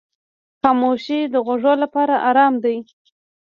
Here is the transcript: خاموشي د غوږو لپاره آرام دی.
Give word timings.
خاموشي 0.61 1.19
د 1.33 1.35
غوږو 1.45 1.73
لپاره 1.83 2.15
آرام 2.29 2.53
دی. 2.63 2.77